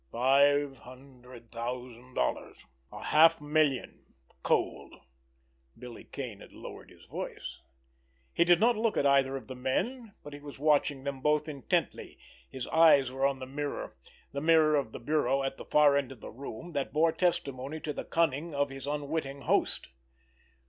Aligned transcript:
"Five 0.11 0.77
hundred 0.79 1.51
thousand 1.51 2.15
dollars—a 2.15 3.03
half 3.03 3.39
million—cold"—Billy 3.39 6.05
Kane 6.05 6.39
had 6.39 6.51
lowered 6.51 6.89
his 6.89 7.05
voice. 7.05 7.59
He 8.33 8.43
did 8.43 8.59
not 8.59 8.75
look 8.75 8.97
at 8.97 9.05
either 9.05 9.37
of 9.37 9.45
the 9.45 9.53
men, 9.53 10.15
but 10.23 10.33
he 10.33 10.39
was 10.39 10.57
watching 10.57 11.03
them 11.03 11.21
both 11.21 11.47
intently—his 11.47 12.65
eyes 12.69 13.11
were 13.11 13.27
on 13.27 13.37
the 13.37 13.45
mirror, 13.45 13.95
the 14.31 14.41
mirror 14.41 14.75
of 14.75 14.91
the 14.91 14.99
bureau 14.99 15.43
at 15.43 15.57
the 15.57 15.65
far 15.65 15.95
end 15.95 16.11
of 16.11 16.19
the 16.21 16.31
room, 16.31 16.71
that 16.73 16.91
bore 16.93 17.11
testimony 17.11 17.79
to 17.81 17.93
the 17.93 18.03
cunning 18.03 18.55
of 18.55 18.69
his 18.71 18.87
unwitting 18.87 19.41
host. 19.41 19.89